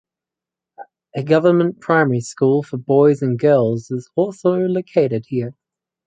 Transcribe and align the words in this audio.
A 1.15 1.21
government 1.21 1.79
Primary 1.79 2.21
school 2.21 2.63
for 2.63 2.77
boys 2.77 3.21
and 3.21 3.37
girls 3.37 3.91
is 3.91 4.09
also 4.15 4.55
located 4.57 5.25
here. 5.27 5.53